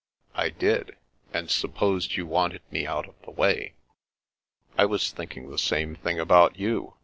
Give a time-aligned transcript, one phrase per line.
[0.33, 0.97] "I did,
[1.31, 3.75] and supposed you wanted me out of the way.""
[4.75, 6.95] I was thinking the same thing about you.